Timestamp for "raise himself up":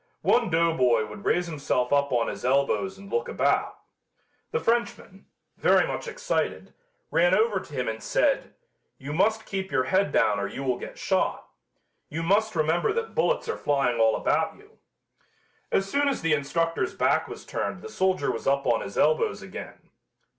1.25-2.11